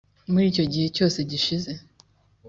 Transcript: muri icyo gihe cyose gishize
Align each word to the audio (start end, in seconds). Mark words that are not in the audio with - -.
muri 0.31 0.45
icyo 0.51 0.65
gihe 0.71 0.87
cyose 0.95 1.17
gishize 1.29 1.71